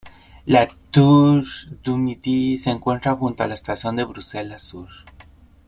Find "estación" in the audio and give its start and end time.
3.53-3.95